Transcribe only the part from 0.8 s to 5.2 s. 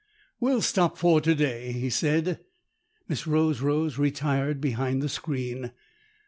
for to day," he said. Miss Rose Rose retired behind the